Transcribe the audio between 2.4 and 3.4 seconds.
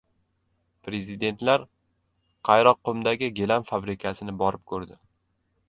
Qayroqqumdagi